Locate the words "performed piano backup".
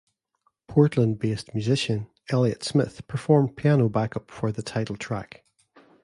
3.07-4.31